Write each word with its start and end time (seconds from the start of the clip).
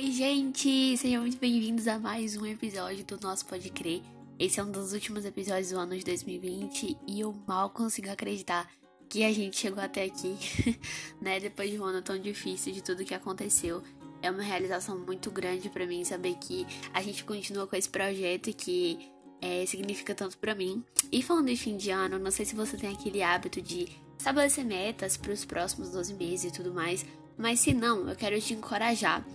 Oi, 0.00 0.12
gente! 0.12 0.96
Sejam 0.96 1.22
muito 1.22 1.38
bem-vindos 1.38 1.88
a 1.88 1.98
mais 1.98 2.36
um 2.36 2.46
episódio 2.46 3.04
do 3.04 3.18
nosso 3.18 3.44
Pode 3.44 3.68
Crer. 3.68 4.00
Esse 4.38 4.60
é 4.60 4.62
um 4.62 4.70
dos 4.70 4.92
últimos 4.92 5.24
episódios 5.24 5.70
do 5.70 5.76
ano 5.80 5.98
de 5.98 6.04
2020 6.04 6.96
e 7.04 7.18
eu 7.18 7.34
mal 7.48 7.68
consigo 7.70 8.08
acreditar 8.08 8.70
que 9.08 9.24
a 9.24 9.32
gente 9.32 9.56
chegou 9.56 9.82
até 9.82 10.04
aqui, 10.04 10.36
né? 11.20 11.40
Depois 11.40 11.68
de 11.68 11.80
um 11.80 11.84
ano 11.84 12.00
tão 12.00 12.16
difícil, 12.16 12.72
de 12.72 12.80
tudo 12.80 13.04
que 13.04 13.12
aconteceu. 13.12 13.82
É 14.22 14.30
uma 14.30 14.40
realização 14.40 14.96
muito 14.96 15.32
grande 15.32 15.68
para 15.68 15.84
mim 15.84 16.04
saber 16.04 16.36
que 16.36 16.64
a 16.94 17.02
gente 17.02 17.24
continua 17.24 17.66
com 17.66 17.74
esse 17.74 17.88
projeto 17.88 18.54
que 18.54 19.10
é, 19.42 19.66
significa 19.66 20.14
tanto 20.14 20.38
para 20.38 20.54
mim. 20.54 20.80
E 21.10 21.24
falando 21.24 21.48
de 21.48 21.56
fim 21.56 21.76
de 21.76 21.90
ano, 21.90 22.20
não 22.20 22.30
sei 22.30 22.46
se 22.46 22.54
você 22.54 22.76
tem 22.76 22.92
aquele 22.92 23.20
hábito 23.20 23.60
de 23.60 23.88
estabelecer 24.16 24.64
metas 24.64 25.16
para 25.16 25.32
os 25.32 25.44
próximos 25.44 25.90
12 25.90 26.14
meses 26.14 26.52
e 26.52 26.54
tudo 26.54 26.72
mais, 26.72 27.04
mas 27.36 27.58
se 27.58 27.74
não, 27.74 28.08
eu 28.08 28.14
quero 28.14 28.40
te 28.40 28.54
encorajar 28.54 29.26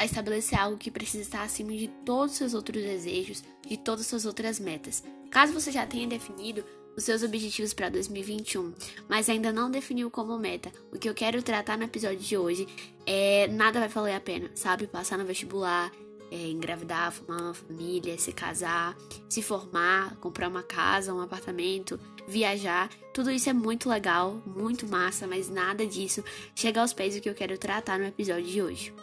a 0.00 0.04
estabelecer 0.06 0.58
algo 0.58 0.78
que 0.78 0.90
precisa 0.90 1.22
estar 1.22 1.42
acima 1.42 1.72
de 1.72 1.86
todos 2.06 2.32
os 2.32 2.38
seus 2.38 2.54
outros 2.54 2.82
desejos, 2.82 3.44
de 3.68 3.76
todas 3.76 4.00
as 4.00 4.06
suas 4.06 4.24
outras 4.24 4.58
metas. 4.58 5.04
Caso 5.30 5.52
você 5.52 5.70
já 5.70 5.86
tenha 5.86 6.08
definido 6.08 6.64
os 6.96 7.04
seus 7.04 7.22
objetivos 7.22 7.74
para 7.74 7.90
2021, 7.90 8.72
mas 9.06 9.28
ainda 9.28 9.52
não 9.52 9.70
definiu 9.70 10.10
como 10.10 10.38
meta, 10.38 10.72
o 10.90 10.98
que 10.98 11.06
eu 11.06 11.12
quero 11.12 11.42
tratar 11.42 11.76
no 11.76 11.84
episódio 11.84 12.18
de 12.18 12.34
hoje 12.34 12.66
é 13.06 13.46
nada 13.48 13.78
vai 13.78 13.88
valer 13.90 14.14
a 14.14 14.20
pena, 14.20 14.50
sabe? 14.54 14.86
Passar 14.86 15.18
no 15.18 15.24
vestibular, 15.26 15.92
é, 16.30 16.48
engravidar, 16.48 17.12
formar 17.12 17.42
uma 17.42 17.54
família, 17.54 18.16
se 18.16 18.32
casar, 18.32 18.96
se 19.28 19.42
formar, 19.42 20.16
comprar 20.16 20.48
uma 20.48 20.62
casa, 20.62 21.12
um 21.12 21.20
apartamento, 21.20 22.00
viajar. 22.26 22.88
Tudo 23.12 23.30
isso 23.30 23.50
é 23.50 23.52
muito 23.52 23.86
legal, 23.86 24.42
muito 24.46 24.86
massa, 24.86 25.26
mas 25.26 25.50
nada 25.50 25.86
disso 25.86 26.24
chega 26.54 26.80
aos 26.80 26.94
pés 26.94 27.14
do 27.14 27.20
que 27.20 27.28
eu 27.28 27.34
quero 27.34 27.58
tratar 27.58 27.98
no 27.98 28.06
episódio 28.06 28.46
de 28.46 28.62
hoje. 28.62 28.94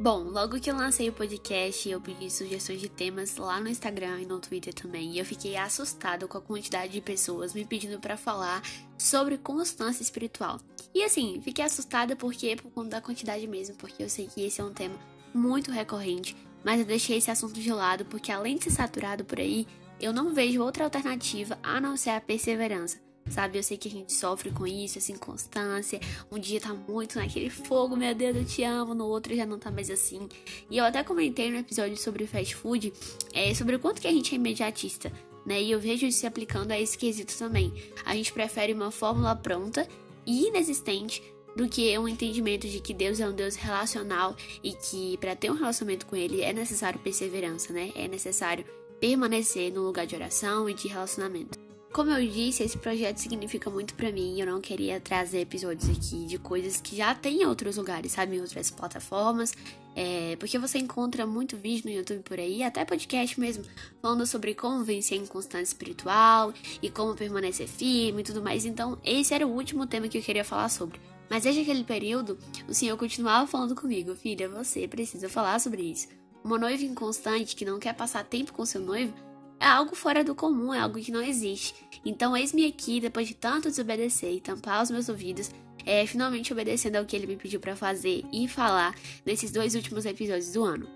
Bom, 0.00 0.30
logo 0.30 0.60
que 0.60 0.70
eu 0.70 0.76
lancei 0.76 1.08
o 1.08 1.12
podcast, 1.12 1.88
eu 1.88 2.00
pedi 2.00 2.30
sugestões 2.30 2.80
de 2.80 2.88
temas 2.88 3.36
lá 3.36 3.58
no 3.58 3.68
Instagram 3.68 4.20
e 4.20 4.26
no 4.26 4.38
Twitter 4.38 4.72
também, 4.72 5.10
e 5.10 5.18
eu 5.18 5.24
fiquei 5.24 5.56
assustada 5.56 6.28
com 6.28 6.38
a 6.38 6.40
quantidade 6.40 6.92
de 6.92 7.00
pessoas 7.00 7.52
me 7.52 7.64
pedindo 7.64 7.98
para 7.98 8.16
falar 8.16 8.62
sobre 8.96 9.36
constância 9.36 10.00
espiritual. 10.00 10.60
E 10.94 11.02
assim, 11.02 11.40
fiquei 11.42 11.64
assustada 11.64 12.14
porque 12.14 12.54
por 12.54 12.70
conta 12.70 12.90
da 12.90 13.00
quantidade 13.00 13.44
mesmo, 13.48 13.74
porque 13.74 14.00
eu 14.00 14.08
sei 14.08 14.28
que 14.28 14.40
esse 14.40 14.60
é 14.60 14.64
um 14.64 14.72
tema 14.72 14.94
muito 15.34 15.72
recorrente, 15.72 16.36
mas 16.64 16.78
eu 16.78 16.86
deixei 16.86 17.18
esse 17.18 17.32
assunto 17.32 17.58
de 17.58 17.72
lado 17.72 18.04
porque 18.04 18.30
além 18.30 18.56
de 18.56 18.64
ser 18.64 18.70
saturado 18.70 19.24
por 19.24 19.40
aí, 19.40 19.66
eu 20.00 20.12
não 20.12 20.32
vejo 20.32 20.62
outra 20.62 20.84
alternativa 20.84 21.58
a 21.60 21.80
não 21.80 21.96
ser 21.96 22.10
a 22.10 22.20
perseverança 22.20 23.07
sabe? 23.30 23.58
Eu 23.58 23.62
sei 23.62 23.76
que 23.76 23.88
a 23.88 23.90
gente 23.90 24.12
sofre 24.12 24.50
com 24.50 24.66
isso, 24.66 24.98
essa 24.98 25.12
inconstância. 25.12 26.00
Um 26.30 26.38
dia 26.38 26.60
tá 26.60 26.74
muito 26.74 27.18
naquele 27.18 27.50
fogo, 27.50 27.96
meu 27.96 28.14
Deus, 28.14 28.36
eu 28.36 28.44
te 28.44 28.62
amo, 28.62 28.94
no 28.94 29.06
outro 29.06 29.34
já 29.34 29.46
não 29.46 29.58
tá 29.58 29.70
mais 29.70 29.90
assim. 29.90 30.28
E 30.70 30.78
eu 30.78 30.84
até 30.84 31.02
comentei 31.02 31.50
no 31.50 31.58
episódio 31.58 31.96
sobre 31.96 32.26
fast 32.26 32.54
food, 32.54 32.92
é, 33.32 33.54
sobre 33.54 33.76
o 33.76 33.78
quanto 33.78 34.00
que 34.00 34.08
a 34.08 34.12
gente 34.12 34.34
é 34.34 34.36
imediatista, 34.36 35.12
né? 35.44 35.62
E 35.62 35.70
eu 35.70 35.80
vejo 35.80 36.06
isso 36.06 36.20
se 36.20 36.26
aplicando 36.26 36.72
a 36.72 36.80
esse 36.80 36.96
quesito 36.96 37.36
também. 37.36 37.72
A 38.04 38.14
gente 38.14 38.32
prefere 38.32 38.72
uma 38.72 38.90
fórmula 38.90 39.34
pronta 39.34 39.88
e 40.26 40.48
inexistente 40.48 41.22
do 41.56 41.68
que 41.68 41.98
um 41.98 42.06
entendimento 42.06 42.68
de 42.68 42.80
que 42.80 42.94
Deus 42.94 43.18
é 43.18 43.28
um 43.28 43.32
Deus 43.32 43.56
relacional 43.56 44.36
e 44.62 44.72
que 44.72 45.16
para 45.18 45.34
ter 45.34 45.50
um 45.50 45.54
relacionamento 45.54 46.06
com 46.06 46.14
ele 46.14 46.40
é 46.40 46.52
necessário 46.52 47.00
perseverança, 47.00 47.72
né? 47.72 47.90
É 47.96 48.06
necessário 48.06 48.64
permanecer 49.00 49.72
no 49.72 49.82
lugar 49.82 50.06
de 50.06 50.14
oração 50.14 50.68
e 50.68 50.74
de 50.74 50.88
relacionamento. 50.88 51.67
Como 51.92 52.10
eu 52.10 52.30
disse, 52.30 52.62
esse 52.62 52.76
projeto 52.76 53.16
significa 53.16 53.70
muito 53.70 53.94
para 53.94 54.12
mim. 54.12 54.38
Eu 54.38 54.46
não 54.46 54.60
queria 54.60 55.00
trazer 55.00 55.40
episódios 55.40 55.88
aqui 55.88 56.26
de 56.26 56.38
coisas 56.38 56.80
que 56.80 56.94
já 56.94 57.14
tem 57.14 57.42
em 57.42 57.46
outros 57.46 57.76
lugares, 57.76 58.12
sabe? 58.12 58.36
Em 58.36 58.40
outras 58.40 58.70
plataformas. 58.70 59.54
É, 59.96 60.36
porque 60.36 60.58
você 60.58 60.78
encontra 60.78 61.26
muito 61.26 61.56
vídeo 61.56 61.90
no 61.90 61.96
YouTube 61.96 62.20
por 62.20 62.38
aí, 62.38 62.62
até 62.62 62.84
podcast 62.84 63.40
mesmo, 63.40 63.64
falando 64.00 64.24
sobre 64.26 64.54
como 64.54 64.84
vencer 64.84 65.18
a 65.18 65.22
inconstância 65.22 65.64
espiritual 65.64 66.52
e 66.80 66.88
como 66.88 67.16
permanecer 67.16 67.66
firme 67.66 68.20
e 68.20 68.24
tudo 68.24 68.42
mais. 68.42 68.64
Então, 68.64 68.98
esse 69.02 69.34
era 69.34 69.46
o 69.46 69.50
último 69.50 69.86
tema 69.86 70.06
que 70.06 70.18
eu 70.18 70.22
queria 70.22 70.44
falar 70.44 70.68
sobre. 70.68 71.00
Mas 71.28 71.42
desde 71.42 71.62
aquele 71.62 71.84
período, 71.84 72.38
o 72.68 72.74
Senhor 72.74 72.96
continuava 72.96 73.46
falando 73.46 73.74
comigo: 73.74 74.14
Filha, 74.14 74.48
você 74.48 74.86
precisa 74.86 75.28
falar 75.28 75.58
sobre 75.58 75.82
isso. 75.82 76.06
Uma 76.44 76.58
noiva 76.58 76.84
inconstante 76.84 77.56
que 77.56 77.64
não 77.64 77.80
quer 77.80 77.94
passar 77.94 78.24
tempo 78.24 78.52
com 78.52 78.64
seu 78.64 78.80
noivo 78.80 79.12
é 79.60 79.66
algo 79.66 79.94
fora 79.94 80.22
do 80.22 80.34
comum, 80.34 80.72
é 80.72 80.80
algo 80.80 81.00
que 81.00 81.12
não 81.12 81.22
existe. 81.22 81.74
Então, 82.04 82.36
eis-me 82.36 82.66
aqui, 82.66 83.00
depois 83.00 83.26
de 83.26 83.34
tanto 83.34 83.68
desobedecer 83.68 84.32
e 84.32 84.40
tampar 84.40 84.82
os 84.82 84.90
meus 84.90 85.08
ouvidos, 85.08 85.50
é, 85.84 86.06
finalmente 86.06 86.52
obedecendo 86.52 86.96
ao 86.96 87.04
que 87.04 87.16
ele 87.16 87.26
me 87.26 87.36
pediu 87.36 87.60
para 87.60 87.74
fazer 87.74 88.24
e 88.32 88.46
falar 88.46 88.94
nesses 89.24 89.50
dois 89.50 89.74
últimos 89.74 90.04
episódios 90.04 90.52
do 90.52 90.62
ano. 90.62 90.88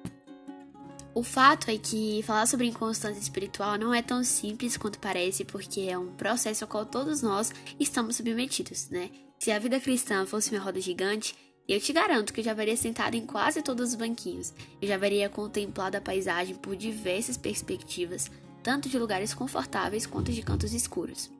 O 1.14 1.22
fato 1.22 1.70
é 1.70 1.76
que 1.76 2.22
falar 2.22 2.46
sobre 2.46 2.66
inconstância 2.66 3.20
espiritual 3.20 3.76
não 3.76 3.92
é 3.92 4.00
tão 4.00 4.24
simples 4.24 4.78
quanto 4.78 4.98
parece, 4.98 5.44
porque 5.44 5.82
é 5.82 5.98
um 5.98 6.12
processo 6.12 6.64
ao 6.64 6.68
qual 6.68 6.86
todos 6.86 7.20
nós 7.20 7.52
estamos 7.78 8.16
submetidos, 8.16 8.88
né? 8.88 9.10
Se 9.38 9.50
a 9.50 9.58
vida 9.58 9.78
cristã 9.78 10.24
fosse 10.24 10.50
uma 10.50 10.62
roda 10.62 10.80
gigante, 10.80 11.34
eu 11.68 11.80
te 11.80 11.92
garanto 11.92 12.32
que 12.32 12.40
eu 12.40 12.44
já 12.44 12.52
haveria 12.52 12.76
sentado 12.76 13.14
em 13.14 13.26
quase 13.26 13.62
todos 13.62 13.90
os 13.90 13.94
banquinhos. 13.94 14.52
Eu 14.80 14.88
já 14.88 14.94
haveria 14.94 15.28
contemplado 15.28 15.96
a 15.96 16.00
paisagem 16.00 16.54
por 16.56 16.74
diversas 16.74 17.36
perspectivas, 17.36 18.30
tanto 18.62 18.88
de 18.88 18.98
lugares 18.98 19.34
confortáveis 19.34 20.06
quanto 20.06 20.32
de 20.32 20.42
cantos 20.42 20.72
escuros. 20.72 21.30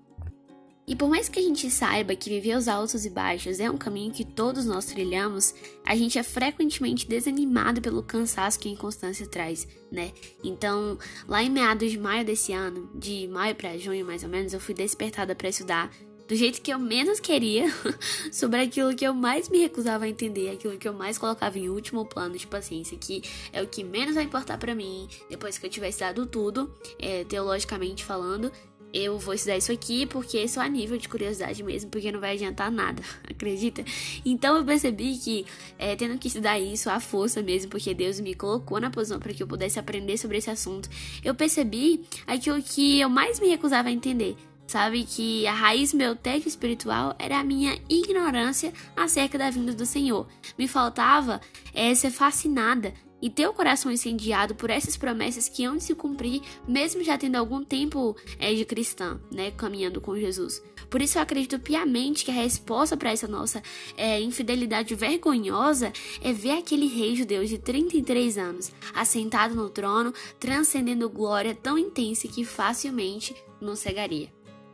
E 0.87 0.97
por 0.97 1.09
mais 1.09 1.29
que 1.29 1.39
a 1.39 1.43
gente 1.43 1.71
saiba 1.71 2.17
que 2.17 2.29
viver 2.29 2.57
os 2.57 2.67
altos 2.67 3.07
e 3.07 3.11
baixos 3.11 3.61
é 3.61 3.71
um 3.71 3.79
caminho 3.79 4.13
que 4.13 4.25
todos 4.25 4.67
nós 4.67 4.85
trilhamos, 4.85 5.55
a 5.87 5.95
gente 5.95 6.19
é 6.19 6.23
frequentemente 6.25 7.09
desanimado 7.09 7.81
pelo 7.81 8.03
cansaço 8.03 8.59
que 8.59 8.69
a 8.69 8.73
inconstância 8.73 9.27
traz, 9.27 9.67
né? 9.93 10.11
Então, 10.43 10.99
lá 11.29 11.41
em 11.41 11.49
meados 11.49 11.91
de 11.91 11.99
maio 11.99 12.25
desse 12.25 12.53
ano, 12.53 12.91
de 12.97 13.29
maio 13.29 13.55
para 13.55 13.79
junho 13.79 14.05
mais 14.05 14.25
ou 14.25 14.29
menos, 14.29 14.53
eu 14.53 14.61
fui 14.61 14.75
despertada 14.75 15.37
para 15.37 15.49
estudar 15.49 15.89
do 16.33 16.37
jeito 16.37 16.63
que 16.63 16.73
eu 16.73 16.79
menos 16.79 17.21
queria, 17.21 17.67
sobre 18.33 18.63
aquilo 18.63 18.97
que 18.97 19.07
eu 19.07 19.13
mais 19.13 19.51
me 19.51 19.59
recusava 19.59 20.07
a 20.07 20.09
entender, 20.09 20.49
aquilo 20.49 20.79
que 20.79 20.89
eu 20.89 20.95
mais 20.95 21.19
colocava 21.19 21.59
em 21.59 21.69
último 21.69 22.07
plano, 22.07 22.39
tipo 22.39 22.57
assim, 22.57 22.81
isso 22.81 22.95
aqui 22.95 23.23
é 23.53 23.61
o 23.61 23.67
que 23.67 23.85
menos 23.85 24.15
vai 24.15 24.25
importar 24.25 24.57
para 24.57 24.75
mim, 24.75 25.07
depois 25.29 25.59
que 25.59 25.67
eu 25.67 25.69
tiver 25.69 25.91
estudado 25.91 26.25
tudo, 26.25 26.75
é, 26.99 27.25
teologicamente 27.25 28.03
falando, 28.03 28.51
eu 28.95 29.19
vou 29.19 29.35
estudar 29.35 29.59
isso 29.59 29.71
aqui 29.71 30.07
porque 30.07 30.39
é 30.39 30.47
só 30.47 30.63
a 30.63 30.69
nível 30.71 30.97
de 30.97 31.07
curiosidade 31.07 31.63
mesmo, 31.63 31.91
porque 31.91 32.11
não 32.11 32.19
vai 32.19 32.33
adiantar 32.33 32.71
nada, 32.71 33.03
acredita? 33.29 33.85
Então 34.25 34.57
eu 34.57 34.65
percebi 34.65 35.19
que, 35.19 35.45
é, 35.79 35.95
tendo 35.97 36.19
que 36.19 36.29
estudar 36.29 36.59
isso 36.59 36.89
à 36.89 36.99
força 36.99 37.43
mesmo, 37.43 37.71
porque 37.71 37.93
Deus 37.93 38.19
me 38.21 38.35
colocou 38.35 38.81
na 38.81 38.89
posição 38.89 39.19
para 39.19 39.35
que 39.35 39.43
eu 39.43 39.47
pudesse 39.47 39.79
aprender 39.79 40.17
sobre 40.17 40.39
esse 40.39 40.49
assunto, 40.49 40.89
eu 41.23 41.35
percebi 41.35 42.07
aquilo 42.27 42.63
que 42.63 43.01
eu 43.01 43.11
mais 43.11 43.39
me 43.39 43.49
recusava 43.49 43.91
a 43.91 43.93
entender 43.93 44.35
Sabe 44.73 45.05
que 45.05 45.47
a 45.47 45.53
raiz 45.53 45.93
meu 45.93 46.17
técnico 46.17 46.49
espiritual 46.49 47.15
era 47.19 47.39
a 47.39 47.45
minha 47.45 47.79
ignorância 47.91 48.73
acerca 48.97 49.37
da 49.37 49.51
vinda 49.51 49.75
do 49.75 49.85
Senhor. 49.85 50.27
Me 50.57 50.67
faltava 50.67 51.43
é, 51.75 51.95
ser 51.95 52.11
fascinada 52.11 52.95
e 53.21 53.29
ter 53.29 53.47
o 53.47 53.53
coração 53.53 53.93
incendiado 53.93 54.55
por 54.55 54.71
essas 54.71 54.97
promessas 54.97 55.47
que 55.47 55.69
de 55.69 55.85
se 55.85 55.95
cumprir, 55.95 56.41
mesmo 56.67 57.05
já 57.05 57.19
tendo 57.19 57.37
algum 57.37 57.63
tempo 57.63 58.17
é, 58.39 58.55
de 58.55 58.65
cristã, 58.65 59.21
né, 59.31 59.51
caminhando 59.51 60.01
com 60.01 60.17
Jesus. 60.17 60.63
Por 60.89 61.03
isso 61.03 61.19
eu 61.19 61.23
acredito 61.23 61.61
piamente 61.61 62.25
que 62.25 62.31
a 62.31 62.35
resposta 62.35 62.97
para 62.97 63.13
essa 63.13 63.29
nossa 63.29 63.63
é, 63.95 64.23
infidelidade 64.23 64.95
vergonhosa 64.95 65.93
é 66.23 66.33
ver 66.33 66.53
aquele 66.53 66.87
rei 66.87 67.15
judeu 67.15 67.45
de 67.45 67.59
33 67.59 68.39
anos, 68.39 68.73
assentado 68.95 69.55
no 69.55 69.69
trono, 69.69 70.15
transcendendo 70.41 71.11
glória 71.11 71.55
tão 71.55 71.77
intensa 71.77 72.27
que 72.27 72.43
facilmente 72.43 73.37
nos 73.61 73.79
cegaria. 73.79 74.33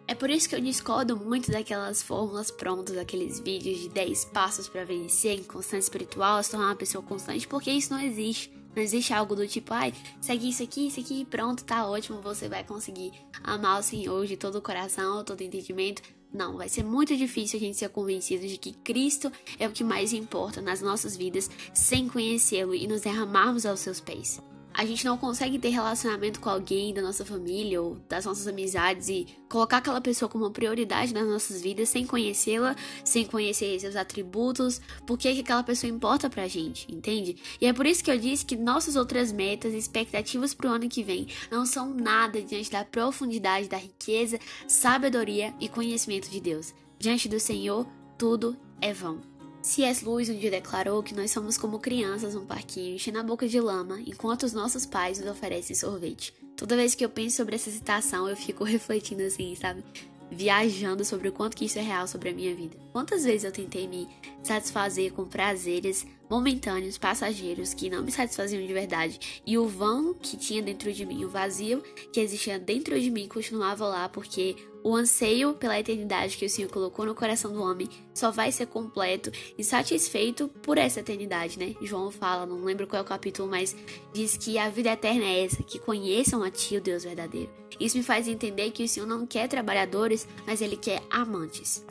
É 0.09 0.15
por 0.15 0.31
isso 0.31 0.49
que 0.49 0.55
eu 0.55 0.61
discordo 0.61 1.19
muito 1.19 1.53
daquelas 1.53 2.03
fórmulas 2.03 2.51
prontas, 2.51 2.97
daqueles 2.97 3.41
vídeos 3.41 3.79
de 3.79 3.91
10 3.91 4.25
passos 4.27 4.67
para 4.67 4.83
vencer 4.83 5.39
em 5.39 5.43
constância 5.43 5.81
espiritual, 5.81 6.43
se 6.43 6.51
tornar 6.51 6.69
uma 6.69 6.75
pessoa 6.75 7.05
constante, 7.05 7.47
porque 7.47 7.71
isso 7.71 7.93
não 7.93 8.01
existe. 8.01 8.51
Não 8.75 8.83
existe 8.83 9.13
algo 9.13 9.37
do 9.37 9.47
tipo, 9.47 9.75
ai, 9.75 9.93
segue 10.19 10.49
isso 10.49 10.63
aqui, 10.63 10.87
isso 10.87 10.99
aqui, 10.99 11.27
pronto, 11.27 11.63
tá 11.63 11.87
ótimo, 11.87 12.23
você 12.23 12.49
vai 12.49 12.65
conseguir 12.65 13.13
amar 13.45 13.81
o 13.81 13.83
Senhor 13.83 14.25
de 14.25 14.37
todo 14.39 14.57
o 14.57 14.63
coração, 14.63 15.23
todo 15.23 15.41
o 15.41 15.45
entendimento. 15.45 16.01
Não, 16.33 16.57
vai 16.57 16.71
ser 16.71 16.85
muito 16.85 17.15
difícil 17.15 17.59
a 17.59 17.61
gente 17.61 17.77
ser 17.77 17.91
convencido 17.91 18.47
de 18.47 18.57
que 18.57 18.73
Cristo 18.73 19.31
é 19.59 19.69
o 19.69 19.73
que 19.73 19.85
mais 19.85 20.15
importa 20.15 20.63
nas 20.63 20.81
nossas 20.81 21.19
vidas 21.19 21.51
sem 21.75 22.09
conhecê-lo 22.09 22.75
e 22.75 22.87
nos 22.87 23.03
derramarmos 23.03 23.67
aos 23.67 23.81
seus 23.81 24.01
pés 24.01 24.41
a 24.79 24.87
gente 24.87 25.05
não 25.05 25.19
consegue 25.19 25.59
ter 25.59 25.71
relacionamento 25.71 26.39
com 26.39 26.49
alguém 26.49 26.95
da 26.95 27.03
nossa 27.03 27.25
família 27.25 27.83
ou 27.83 27.97
das 28.09 28.25
nossas 28.25 28.47
amizades 28.47 29.09
e 29.09 29.27
colocar 29.49 29.79
aquela 29.79 30.01
pessoa 30.01 30.29
como 30.29 30.49
prioridade 30.53 31.13
nas 31.13 31.27
nossas 31.27 31.61
vidas 31.61 31.89
sem 31.89 32.07
conhecê-la, 32.07 32.77
sem 33.03 33.27
conhecer 33.27 33.81
seus 33.81 33.97
atributos, 33.97 34.81
porque 35.05 35.35
que 35.35 35.41
aquela 35.41 35.65
pessoa 35.65 35.91
importa 35.91 36.31
pra 36.31 36.47
gente, 36.47 36.87
entende? 36.95 37.37
E 37.61 37.67
é 37.67 37.73
por 37.73 37.87
isso 37.87 38.05
que 38.05 38.11
eu 38.11 38.17
disse 38.17 38.47
que 38.47 38.55
nossas 38.55 38.95
outras 38.95 39.33
metas 39.33 39.75
e 39.75 39.79
expectativas 39.79 40.55
pro 40.55 40.69
ano 40.69 40.89
que 40.89 41.03
vem 41.03 41.27
não 41.51 41.67
são 41.67 41.93
nada 41.93 42.41
diante 42.41 42.71
da 42.71 42.85
profundidade 42.85 43.69
da 43.69 43.79
riqueza, 43.79 44.39
sabedoria 44.69 45.53
e 45.59 45.69
conhecimento 45.69 46.31
de 46.31 46.41
Deus. 46.41 46.73
Diante 47.01 47.29
do 47.29 47.41
Senhor, 47.41 47.85
tudo 48.17 48.57
é 48.81 48.93
vão. 48.93 49.38
C.S. 49.63 50.05
Lewis 50.05 50.29
um 50.29 50.39
dia 50.39 50.51
declarou 50.51 51.03
que 51.03 51.15
nós 51.15 51.31
somos 51.31 51.59
como 51.59 51.79
crianças 51.79 52.35
num 52.35 52.47
parquinho 52.47 52.95
enchendo 52.95 53.19
a 53.19 53.23
boca 53.23 53.47
de 53.47 53.61
lama 53.61 54.01
enquanto 54.07 54.45
os 54.45 54.53
nossos 54.53 54.87
pais 54.87 55.19
nos 55.19 55.29
oferecem 55.29 55.75
sorvete. 55.75 56.33
Toda 56.57 56.77
vez 56.77 56.95
que 56.95 57.05
eu 57.05 57.11
penso 57.11 57.37
sobre 57.37 57.57
essa 57.57 57.71
citação, 57.71 58.29
eu 58.29 58.37
fico 58.37 58.63
refletindo 58.65 59.23
assim, 59.23 59.55
sabe? 59.55 59.85
Viajando 60.31 61.05
sobre 61.05 61.29
o 61.29 61.33
quanto 61.33 61.57
que 61.57 61.65
isso 61.65 61.79
é 61.79 61.83
real 61.83 62.07
sobre 62.07 62.29
a 62.29 62.33
minha 62.33 62.55
vida. 62.55 62.77
Quantas 62.93 63.25
vezes 63.25 63.45
eu 63.45 63.53
tentei 63.53 63.89
me 63.89 64.09
satisfazer 64.43 65.13
com 65.13 65.25
prazeres 65.25 66.07
momentâneos, 66.29 66.99
passageiros, 66.99 67.73
que 67.73 67.89
não 67.89 68.03
me 68.03 68.13
satisfaziam 68.13 68.65
de 68.65 68.73
verdade, 68.73 69.43
e 69.47 69.57
o 69.57 69.67
vão 69.67 70.13
que 70.15 70.37
tinha 70.37 70.63
dentro 70.63 70.93
de 70.93 71.07
mim, 71.07 71.25
o 71.25 71.29
vazio 71.31 71.83
que 72.13 72.21
existia 72.21 72.59
dentro 72.59 73.01
de 73.01 73.11
mim 73.11 73.27
continuava 73.27 73.87
lá, 73.87 74.09
porque 74.09 74.55
o 74.85 74.95
anseio 74.95 75.55
pela 75.55 75.79
eternidade 75.79 76.37
que 76.37 76.45
o 76.45 76.51
Senhor 76.51 76.71
colocou 76.71 77.05
no 77.05 77.15
coração 77.15 77.53
do 77.53 77.63
homem 77.63 77.89
só 78.15 78.31
vai 78.31 78.53
ser 78.53 78.67
completo 78.67 79.31
e 79.57 79.65
satisfeito 79.65 80.49
por 80.63 80.79
essa 80.79 81.01
eternidade, 81.01 81.59
né? 81.59 81.75
João 81.83 82.11
fala, 82.11 82.47
não 82.47 82.65
lembro 82.65 82.87
qual 82.87 83.01
é 83.01 83.03
o 83.03 83.09
capítulo, 83.09 83.49
mas 83.49 83.75
diz 84.13 84.37
que 84.37 84.59
a 84.59 84.69
vida 84.69 84.93
eterna 84.93 85.25
é 85.25 85.45
essa, 85.45 85.63
que 85.63 85.79
conheçam 85.79 86.43
a 86.43 86.51
Ti, 86.51 86.77
o 86.77 86.81
Deus 86.81 87.05
verdadeiro. 87.05 87.51
Isso 87.79 87.97
me 87.97 88.03
faz 88.03 88.27
entender 88.29 88.71
que 88.71 88.85
o 88.85 88.89
Senhor 88.89 89.07
não 89.07 89.27
quer 89.27 89.49
trabalhadores, 89.49 90.27
mas 90.47 90.61
Ele 90.61 90.77
quer 90.77 91.03
amantes. 91.11 91.85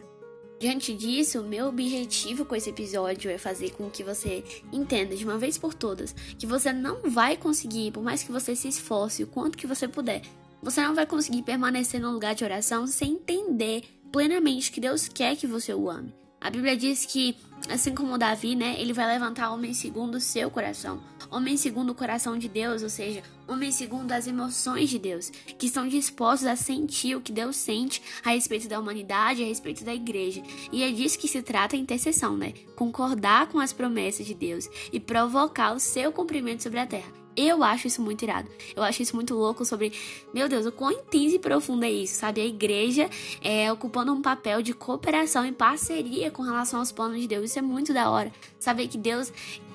Diante 0.59 0.93
disso, 0.95 1.43
meu 1.43 1.67
objetivo 1.67 2.43
com 2.43 2.55
esse 2.55 2.71
episódio 2.71 3.29
é 3.29 3.37
fazer 3.37 3.71
com 3.71 3.91
que 3.91 4.03
você 4.03 4.43
entenda 4.73 5.15
de 5.15 5.23
uma 5.23 5.37
vez 5.37 5.55
por 5.55 5.73
todas 5.73 6.13
que 6.37 6.47
você 6.47 6.73
não 6.73 7.11
vai 7.11 7.37
conseguir, 7.37 7.91
por 7.91 8.03
mais 8.03 8.23
que 8.23 8.31
você 8.31 8.55
se 8.55 8.67
esforce 8.67 9.21
o 9.23 9.27
quanto 9.27 9.57
que 9.57 9.67
você 9.67 9.87
puder, 9.87 10.23
você 10.61 10.81
não 10.81 10.95
vai 10.95 11.05
conseguir 11.05 11.43
permanecer 11.43 12.01
no 12.01 12.11
lugar 12.11 12.33
de 12.33 12.43
oração 12.43 12.87
sem 12.87 13.13
entender 13.13 13.83
plenamente 14.11 14.71
que 14.71 14.81
Deus 14.81 15.07
quer 15.07 15.35
que 15.35 15.45
você 15.45 15.75
o 15.75 15.91
ame. 15.91 16.13
A 16.41 16.49
Bíblia 16.49 16.75
diz 16.75 17.05
que, 17.05 17.35
assim 17.69 17.93
como 17.93 18.17
Davi, 18.17 18.55
né, 18.55 18.79
ele 18.79 18.93
vai 18.93 19.07
levantar 19.07 19.51
homem 19.51 19.73
segundo 19.73 20.15
o 20.15 20.21
seu 20.21 20.49
coração. 20.49 20.99
Homem 21.29 21.57
segundo 21.57 21.91
o 21.91 21.95
coração 21.95 22.38
de 22.38 22.47
Deus, 22.47 22.83
ou 22.83 22.89
seja, 22.89 23.21
homem 23.47 23.71
segundo 23.71 24.12
as 24.12 24.27
emoções 24.27 24.89
de 24.89 24.97
Deus, 24.97 25.29
que 25.57 25.65
estão 25.65 25.88
dispostos 25.88 26.47
a 26.47 26.56
sentir 26.56 27.15
o 27.15 27.21
que 27.21 27.31
Deus 27.31 27.56
sente 27.56 28.01
a 28.24 28.31
respeito 28.31 28.68
da 28.68 28.79
humanidade, 28.79 29.44
a 29.44 29.47
respeito 29.47 29.83
da 29.83 29.94
igreja. 29.94 30.41
E 30.71 30.83
é 30.83 30.91
disso 30.91 31.19
que 31.19 31.27
se 31.27 31.41
trata 31.41 31.75
a 31.75 31.79
intercessão, 31.79 32.38
né? 32.38 32.53
Concordar 32.75 33.47
com 33.47 33.59
as 33.59 33.74
promessas 33.74 34.25
de 34.25 34.33
Deus 34.33 34.69
e 34.91 35.00
provocar 35.00 35.74
o 35.74 35.79
seu 35.79 36.12
cumprimento 36.12 36.63
sobre 36.63 36.79
a 36.79 36.88
terra. 36.88 37.27
Eu 37.38 37.63
acho 37.63 37.85
isso 37.85 38.01
muito 38.01 38.23
irado. 38.23 38.50
Eu 38.75 38.81
acho 38.81 39.03
isso 39.03 39.15
muito 39.15 39.35
louco 39.35 39.63
sobre, 39.63 39.94
meu 40.33 40.50
Deus, 40.50 40.65
o 40.65 40.71
quão 40.71 40.91
intenso 40.91 41.35
e 41.35 41.39
profundo 41.39 41.85
é 41.85 41.91
isso, 41.91 42.15
sabe? 42.15 42.41
A 42.41 42.45
igreja 42.45 43.07
é 43.44 43.71
ocupando 43.71 44.12
um 44.12 44.23
papel 44.23 44.63
de 44.63 44.73
cooperação 44.73 45.45
e 45.45 45.51
parceria 45.51 46.31
com 46.31 46.41
relação 46.41 46.80
aos 46.80 46.91
planos 46.91 47.21
de 47.21 47.27
Deus. 47.27 47.51
Isso 47.51 47.59
é 47.59 47.62
muito 47.62 47.94
da 47.94 48.09
hora. 48.09 48.31
Saber 48.59 48.88
que 48.88 48.97
Deus 48.97 49.31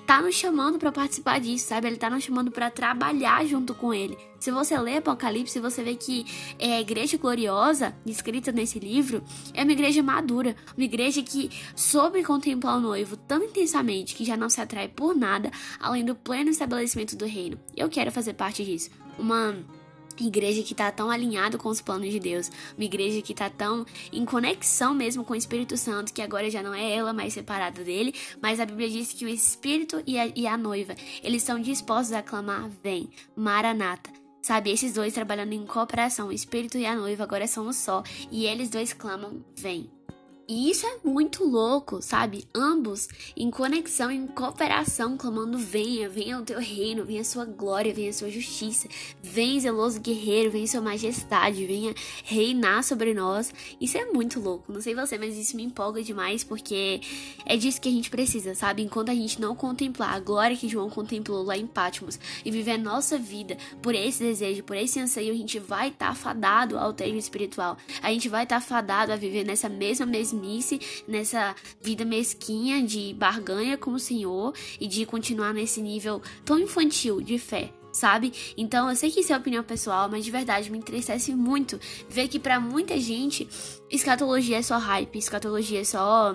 tá 0.07 0.21
nos 0.21 0.35
chamando 0.35 0.79
para 0.79 0.93
participar 0.93 1.41
disso, 1.41 1.69
sabe? 1.69 1.87
Ele 1.87 1.97
tá 1.97 2.11
nos 2.11 2.25
chamando 2.25 2.51
para 2.51 2.71
trabalhar 2.71 3.45
junto 3.47 3.75
com 3.75 3.93
ele. 3.93 4.17
Se 4.39 4.51
você 4.51 4.77
lê 4.79 4.97
Apocalipse, 4.97 5.61
você 5.61 5.83
vê 5.83 5.95
que 5.95 6.27
é 6.59 6.77
a 6.77 6.81
igreja 6.81 7.17
gloriosa, 7.17 7.95
descrita 8.05 8.51
nesse 8.51 8.79
livro, 8.79 9.23
é 9.55 9.63
uma 9.63 9.73
igreja 9.73 10.03
madura, 10.03 10.57
uma 10.77 10.85
igreja 10.85 11.23
que 11.23 11.51
soube 11.77 12.25
contemplar 12.25 12.77
o 12.77 12.81
noivo 12.81 13.17
tão 13.17 13.43
intensamente 13.43 14.15
que 14.15 14.25
já 14.25 14.37
não 14.37 14.49
se 14.49 14.61
atrai 14.61 14.89
por 14.89 15.15
nada, 15.15 15.51
além 15.79 16.05
do 16.05 16.15
pleno 16.15 16.51
estabelecimento 16.51 17.17
do 17.17 17.25
reino. 17.25 17.59
Eu 17.77 17.89
quero 17.89 18.11
fazer 18.11 18.35
parte 18.35 18.65
disso. 18.65 18.91
Uma 19.19 19.55
igreja 20.21 20.63
que 20.63 20.73
está 20.73 20.91
tão 20.91 21.11
alinhado 21.11 21.59
com 21.59 21.69
os 21.69 21.81
planos 21.81 22.11
de 22.11 22.19
Deus, 22.19 22.51
uma 22.77 22.85
igreja 22.85 23.23
que 23.23 23.33
está 23.33 23.49
tão 23.49 23.85
em 24.13 24.25
conexão 24.25 24.95
mesmo 24.95 25.25
com 25.25 25.33
o 25.33 25.37
Espírito 25.37 25.77
Santo, 25.77 26.13
que 26.13 26.23
agora 26.23 26.51
já 26.51 26.63
não 26.63 26.75
é 26.75 26.93
ela 26.93 27.13
mais 27.13 27.33
separada 27.33 27.83
dele, 27.83 28.15
mas 28.41 28.61
a 28.61 28.67
Bíblia 28.67 28.89
diz 28.89 29.13
que 29.13 29.25
o 29.25 29.29
Espírito 29.29 30.03
e 30.07 30.19
a, 30.19 30.27
e 30.35 30.47
a 30.47 30.57
noiva, 30.57 30.95
eles 31.23 31.43
estão 31.43 31.61
dispostos 31.61 32.13
a 32.13 32.23
clamar, 32.23 32.69
vem, 32.83 33.09
Maranata. 33.37 34.11
Sabe, 34.43 34.73
esses 34.73 34.93
dois 34.93 35.15
trabalhando 35.15 35.53
em 35.53 35.65
cooperação, 35.65 36.29
o 36.29 36.33
Espírito 36.33 36.77
e 36.77 36.85
a 36.85 36.97
noiva 36.97 37.23
agora 37.23 37.47
são 37.47 37.69
um 37.69 37.73
só, 37.73 38.03
e 38.29 38.45
eles 38.45 38.69
dois 38.69 38.93
clamam, 38.93 39.45
vem. 39.57 39.89
E 40.53 40.69
isso 40.69 40.87
é 40.87 40.99
muito 41.03 41.49
louco, 41.49 42.03
sabe? 42.03 42.47
Ambos 42.55 43.09
em 43.35 43.51
conexão, 43.51 44.11
em 44.11 44.27
cooperação, 44.27 45.17
clamando: 45.17 45.57
venha, 45.57 46.11
venha 46.11 46.39
o 46.39 46.43
teu 46.43 46.61
reino, 46.61 47.07
venha 47.07 47.23
a 47.23 47.25
sua 47.25 47.47
glória, 47.47 47.95
venha 47.95 48.11
a 48.11 48.13
sua 48.13 48.29
justiça, 48.29 48.87
vem 49.23 49.59
zeloso 49.59 49.99
guerreiro, 49.99 50.51
venha 50.51 50.67
sua 50.67 50.83
majestade, 50.83 51.65
venha 51.65 51.95
reinar 52.23 52.85
sobre 52.85 53.15
nós. 53.15 53.51
Isso 53.81 53.97
é 53.97 54.05
muito 54.13 54.41
louco, 54.41 54.71
não 54.71 54.83
sei 54.83 54.95
você, 54.95 55.17
mas 55.17 55.39
isso 55.39 55.57
me 55.57 55.63
empolga 55.63 56.03
demais 56.03 56.45
porque 56.45 57.01
é 57.47 57.57
disso 57.57 57.81
que 57.81 57.89
a 57.89 57.93
gente 57.93 58.11
precisa, 58.11 58.55
sabe? 58.55 58.83
Enquanto 58.83 59.09
a 59.09 59.15
gente 59.15 59.41
não 59.41 59.57
contemplar 59.57 60.15
a 60.15 60.21
glória 60.21 60.55
que 60.55 60.69
João 60.69 60.91
contemplou 60.91 61.43
lá 61.43 61.57
em 61.57 61.67
Patmos 61.67 62.21
e 62.45 62.51
viver 62.51 62.73
a 62.73 62.79
nossa 62.79 63.17
vida 63.17 63.57
por 63.81 63.95
esse 63.95 64.23
desejo, 64.23 64.63
por 64.65 64.77
esse 64.77 65.01
anseio, 65.01 65.33
a 65.33 65.37
gente 65.37 65.59
vai 65.59 65.89
estar 65.89 66.09
tá 66.09 66.15
fadado 66.15 66.77
ao 66.77 66.93
tédio 66.93 67.17
espiritual, 67.17 67.79
a 68.03 68.13
gente 68.13 68.29
vai 68.29 68.43
estar 68.43 68.61
tá 68.61 68.67
fadado 68.67 69.13
a 69.13 69.17
viver 69.17 69.47
nessa 69.47 69.71
mesma 69.71 70.05
mesma 70.05 70.42
nessa 71.07 71.55
vida 71.81 72.05
mesquinha 72.05 72.83
de 72.83 73.15
barganha 73.15 73.77
com 73.77 73.93
o 73.93 73.99
Senhor 73.99 74.53
e 74.81 74.87
de 74.87 75.07
continuar 75.07 75.53
nesse 75.53 75.81
nível 75.81 76.21
tão 76.45 76.59
infantil 76.59 77.21
de 77.21 77.39
fé 77.39 77.73
sabe? 77.93 78.33
Então 78.57 78.89
eu 78.89 78.97
sei 78.97 79.11
que 79.11 79.21
isso 79.21 79.33
é 79.33 79.37
opinião 79.37 79.63
pessoal, 79.63 80.09
mas 80.09 80.25
de 80.25 80.31
verdade 80.31 80.71
me 80.71 80.79
entristece 80.79 81.35
muito 81.35 81.79
ver 82.09 82.27
que 82.27 82.39
para 82.39 82.59
muita 82.59 82.99
gente 82.99 83.47
escatologia 83.91 84.57
é 84.57 84.63
só 84.63 84.79
hype, 84.79 85.19
escatologia 85.19 85.83
é 85.83 85.85
só 85.85 86.35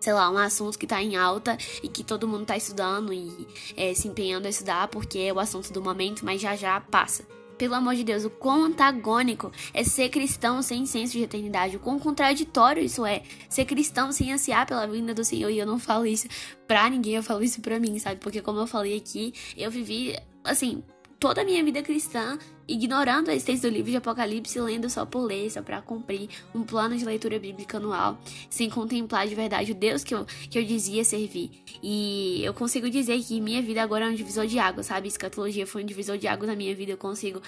sei 0.00 0.14
lá, 0.14 0.30
um 0.30 0.38
assunto 0.38 0.78
que 0.78 0.86
tá 0.86 1.02
em 1.02 1.14
alta 1.14 1.58
e 1.82 1.88
que 1.88 2.02
todo 2.02 2.26
mundo 2.26 2.46
tá 2.46 2.56
estudando 2.56 3.12
e 3.12 3.46
é, 3.76 3.92
se 3.92 4.08
empenhando 4.08 4.46
a 4.46 4.48
estudar 4.48 4.88
porque 4.88 5.18
é 5.18 5.32
o 5.32 5.38
assunto 5.38 5.70
do 5.72 5.82
momento, 5.82 6.24
mas 6.24 6.40
já 6.40 6.56
já 6.56 6.80
passa. 6.80 7.22
Pelo 7.60 7.74
amor 7.74 7.94
de 7.94 8.02
Deus, 8.02 8.24
o 8.24 8.30
quão 8.30 8.64
antagônico 8.64 9.52
é 9.74 9.84
ser 9.84 10.08
cristão 10.08 10.62
sem 10.62 10.86
senso 10.86 11.12
de 11.12 11.24
eternidade. 11.24 11.76
O 11.76 11.78
quão 11.78 11.98
contraditório 11.98 12.82
isso 12.82 13.04
é. 13.04 13.22
Ser 13.50 13.66
cristão 13.66 14.10
sem 14.12 14.32
ansiar 14.32 14.64
pela 14.64 14.86
vinda 14.86 15.12
do 15.12 15.22
Senhor. 15.22 15.50
E 15.50 15.58
eu 15.58 15.66
não 15.66 15.78
falo 15.78 16.06
isso 16.06 16.26
pra 16.66 16.88
ninguém, 16.88 17.16
eu 17.16 17.22
falo 17.22 17.42
isso 17.42 17.60
pra 17.60 17.78
mim, 17.78 17.98
sabe? 17.98 18.18
Porque 18.18 18.40
como 18.40 18.60
eu 18.60 18.66
falei 18.66 18.96
aqui, 18.96 19.34
eu 19.58 19.70
vivi, 19.70 20.16
assim, 20.42 20.82
toda 21.18 21.42
a 21.42 21.44
minha 21.44 21.62
vida 21.62 21.82
cristã 21.82 22.38
ignorando 22.70 23.30
a 23.30 23.34
existência 23.34 23.68
do 23.68 23.74
livro 23.74 23.90
de 23.90 23.96
Apocalipse, 23.96 24.60
lendo 24.60 24.88
só 24.88 25.04
por 25.04 25.24
ler, 25.24 25.50
só 25.50 25.60
para 25.60 25.82
cumprir 25.82 26.28
um 26.54 26.62
plano 26.62 26.96
de 26.96 27.04
leitura 27.04 27.36
bíblica 27.36 27.78
anual, 27.78 28.16
sem 28.48 28.70
contemplar 28.70 29.26
de 29.26 29.34
verdade 29.34 29.72
o 29.72 29.74
Deus 29.74 30.04
que 30.04 30.14
eu, 30.14 30.24
que 30.48 30.56
eu 30.56 30.64
dizia 30.64 31.04
servir. 31.04 31.50
E 31.82 32.42
eu 32.44 32.54
consigo 32.54 32.88
dizer 32.88 33.20
que 33.24 33.40
minha 33.40 33.60
vida 33.60 33.82
agora 33.82 34.04
é 34.04 34.08
um 34.08 34.14
divisor 34.14 34.46
de 34.46 34.58
água, 34.60 34.84
sabe? 34.84 35.08
Escatologia 35.08 35.66
foi 35.66 35.82
um 35.82 35.86
divisor 35.86 36.16
de 36.16 36.28
água 36.28 36.46
na 36.46 36.54
minha 36.54 36.72
vida, 36.74 36.92
eu 36.92 36.96
consigo 36.96 37.42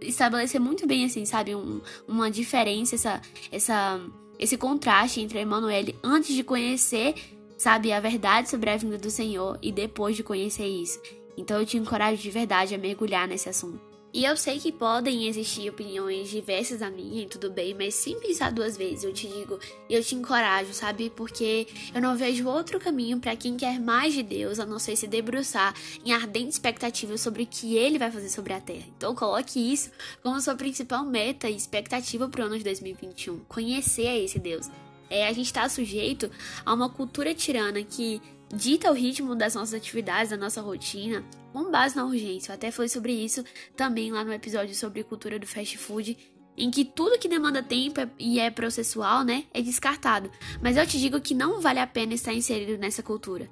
estabelecer 0.00 0.60
muito 0.60 0.86
bem, 0.86 1.04
assim, 1.04 1.24
sabe? 1.24 1.54
Um, 1.54 1.80
uma 2.06 2.30
diferença, 2.30 2.94
essa, 2.94 3.20
essa, 3.50 4.00
esse 4.38 4.56
contraste 4.56 5.20
entre 5.20 5.38
a 5.38 5.42
Emanuele 5.42 5.96
antes 6.02 6.32
de 6.32 6.44
conhecer, 6.44 7.14
sabe, 7.58 7.92
a 7.92 7.98
verdade 7.98 8.48
sobre 8.48 8.70
a 8.70 8.76
vinda 8.76 8.96
do 8.96 9.10
Senhor 9.10 9.58
e 9.60 9.72
depois 9.72 10.16
de 10.16 10.22
conhecer 10.22 10.66
isso. 10.66 11.00
Então 11.36 11.58
eu 11.58 11.66
te 11.66 11.76
encorajo 11.76 12.22
de 12.22 12.30
verdade 12.30 12.72
a 12.72 12.78
mergulhar 12.78 13.26
nesse 13.26 13.48
assunto. 13.48 13.89
E 14.12 14.24
eu 14.24 14.36
sei 14.36 14.58
que 14.58 14.72
podem 14.72 15.28
existir 15.28 15.70
opiniões 15.70 16.28
diversas 16.28 16.80
da 16.80 16.90
minha 16.90 17.22
e 17.22 17.26
tudo 17.26 17.48
bem, 17.48 17.74
mas 17.74 17.94
sem 17.94 18.18
pensar 18.18 18.50
duas 18.50 18.76
vezes, 18.76 19.04
eu 19.04 19.12
te 19.12 19.28
digo, 19.28 19.58
eu 19.88 20.02
te 20.02 20.16
encorajo, 20.16 20.74
sabe? 20.74 21.10
Porque 21.14 21.68
eu 21.94 22.02
não 22.02 22.16
vejo 22.16 22.48
outro 22.48 22.80
caminho 22.80 23.20
para 23.20 23.36
quem 23.36 23.56
quer 23.56 23.78
mais 23.78 24.12
de 24.12 24.24
Deus, 24.24 24.58
a 24.58 24.66
não 24.66 24.80
ser 24.80 24.96
se 24.96 25.06
debruçar 25.06 25.72
em 26.04 26.12
ardente 26.12 26.50
expectativa 26.50 27.16
sobre 27.16 27.44
o 27.44 27.46
que 27.46 27.76
ele 27.76 27.98
vai 27.98 28.10
fazer 28.10 28.30
sobre 28.30 28.52
a 28.52 28.60
terra. 28.60 28.86
Então 28.96 29.14
coloque 29.14 29.60
isso 29.60 29.92
como 30.24 30.40
sua 30.40 30.56
principal 30.56 31.04
meta 31.04 31.48
e 31.48 31.54
expectativa 31.54 32.28
para 32.28 32.42
o 32.42 32.46
ano 32.46 32.58
de 32.58 32.64
2021, 32.64 33.38
conhecer 33.48 34.24
esse 34.24 34.40
Deus. 34.40 34.68
É, 35.08 35.28
a 35.28 35.32
gente 35.32 35.46
está 35.46 35.68
sujeito 35.68 36.28
a 36.66 36.74
uma 36.74 36.88
cultura 36.88 37.32
tirana 37.32 37.82
que 37.82 38.20
dita 38.52 38.90
o 38.90 38.94
ritmo 38.94 39.36
das 39.36 39.54
nossas 39.54 39.74
atividades, 39.74 40.30
da 40.30 40.36
nossa 40.36 40.60
rotina, 40.60 41.24
com 41.52 41.70
base 41.70 41.96
na 41.96 42.04
urgência. 42.04 42.50
Eu 42.50 42.54
até 42.54 42.70
falei 42.70 42.88
sobre 42.88 43.12
isso 43.12 43.44
também 43.76 44.10
lá 44.10 44.24
no 44.24 44.32
episódio 44.32 44.74
sobre 44.74 45.04
cultura 45.04 45.38
do 45.38 45.46
fast 45.46 45.76
food, 45.78 46.16
em 46.56 46.70
que 46.70 46.84
tudo 46.84 47.18
que 47.18 47.28
demanda 47.28 47.62
tempo 47.62 48.00
e 48.18 48.38
é 48.38 48.50
processual, 48.50 49.24
né, 49.24 49.44
é 49.52 49.62
descartado. 49.62 50.30
Mas 50.62 50.76
eu 50.76 50.86
te 50.86 50.98
digo 50.98 51.20
que 51.20 51.34
não 51.34 51.60
vale 51.60 51.78
a 51.78 51.86
pena 51.86 52.14
estar 52.14 52.32
inserido 52.32 52.78
nessa 52.78 53.02
cultura. 53.02 53.48